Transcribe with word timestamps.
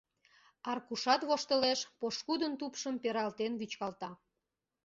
—Аркушат 0.71 1.21
воштылеш, 1.29 1.79
пошкудын 1.99 2.53
тупшым 2.59 2.95
пералтен 3.03 3.53
вӱчкалта. 3.59 4.11